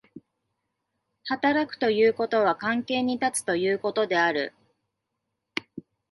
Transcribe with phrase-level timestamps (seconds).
[1.25, 4.51] 働くということは関係に立つということである。